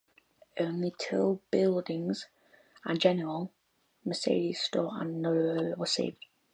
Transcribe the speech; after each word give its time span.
Only 0.59 0.95
two 0.97 1.41
buildings, 1.51 2.25
a 2.83 2.95
general 2.95 3.51
merchandise 4.03 4.59
store 4.59 4.89
and 4.99 5.23
Nalder's 5.23 5.43
furniture 5.45 5.65
store, 5.67 5.75
were 5.77 5.85
saved. 5.85 6.25